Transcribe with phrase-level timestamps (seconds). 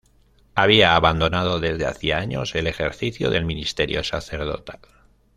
[0.55, 4.79] Había abandonado, desde hacía años, el ejercicio del ministerio sacerdotal.